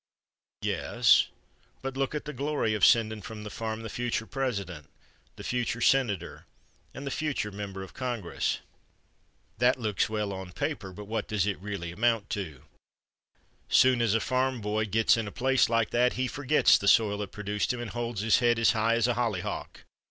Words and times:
"Yes; 0.63 1.27
but 1.83 1.95
look 1.95 2.15
at 2.15 2.25
the 2.25 2.33
glory 2.33 2.73
of 2.73 2.83
sending 2.83 3.21
from 3.21 3.43
the 3.43 3.51
farm 3.51 3.83
the 3.83 3.87
future 3.89 4.25
President, 4.25 4.89
the 5.35 5.43
future 5.43 5.79
Senator 5.79 6.47
and 6.91 7.05
the 7.05 7.11
future 7.11 7.51
member 7.51 7.83
of 7.83 7.93
Congress." 7.93 8.61
"That 9.59 9.79
looks 9.79 10.09
well 10.09 10.33
on 10.33 10.53
paper, 10.53 10.91
but 10.91 11.05
what 11.05 11.27
does 11.27 11.45
it 11.45 11.59
really 11.61 11.91
amount 11.91 12.31
to? 12.31 12.63
Soon 13.69 14.01
as 14.01 14.15
a 14.15 14.19
farmer 14.19 14.57
boy 14.59 14.85
gits 14.85 15.17
in 15.17 15.27
a 15.27 15.31
place 15.31 15.69
like 15.69 15.91
that 15.91 16.13
he 16.13 16.27
forgets 16.27 16.79
the 16.79 16.87
soil 16.87 17.19
that 17.19 17.31
produced 17.31 17.71
him 17.71 17.79
and 17.79 17.91
holds 17.91 18.21
his 18.21 18.39
head 18.39 18.57
as 18.57 18.71
high 18.71 18.95
as 18.95 19.05
a 19.05 19.13
holly 19.13 19.41
hock. 19.41 19.83